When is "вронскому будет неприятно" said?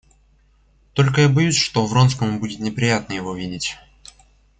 1.85-3.13